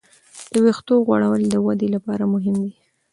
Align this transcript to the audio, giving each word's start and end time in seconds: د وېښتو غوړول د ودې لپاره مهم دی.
د 0.51 0.53
وېښتو 0.63 0.93
غوړول 1.05 1.41
د 1.49 1.55
ودې 1.65 1.87
لپاره 1.95 2.23
مهم 2.33 2.55
دی. 2.63 2.73